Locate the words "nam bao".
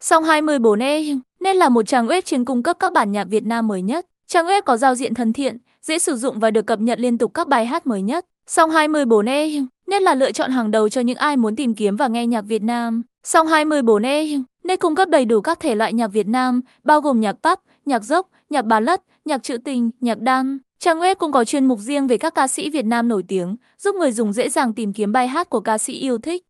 16.28-17.00